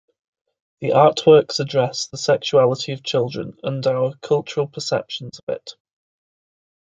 [0.79, 5.75] The artworks addressed the sexuality of children and our cultural perceptions of it.